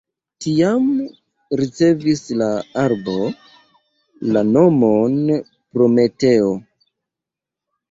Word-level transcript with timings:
Tiam 0.43 0.85
ricevis 1.61 2.23
la 2.43 2.47
arbo 2.85 3.19
la 4.33 4.45
nomon 4.49 5.15
Prometeo. 5.77 6.51